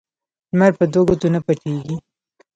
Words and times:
لمر 0.53 0.71
په 0.79 0.85
دوو 0.91 1.07
ګوتو 1.07 1.27
نه 1.33 1.39
پټیږي 1.45 1.95